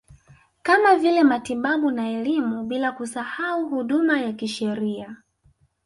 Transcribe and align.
Kama 0.61 0.95
vile 0.95 1.23
matibabu 1.23 1.91
na 1.91 2.09
elimu 2.09 2.63
bila 2.65 2.91
kusahau 2.91 3.69
huduma 3.69 4.21
ya 4.21 4.33
kisheria 4.33 5.15